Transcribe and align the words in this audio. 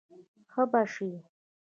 ښه 0.51 0.63
به 0.71 0.81
شې. 0.93 1.09